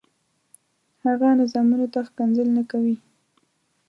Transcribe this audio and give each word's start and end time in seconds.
هغه 1.05 1.27
نظامونو 1.41 1.87
ته 1.93 1.99
ښکنځل 2.07 2.47
نه 2.57 2.63
کوي. 2.71 2.95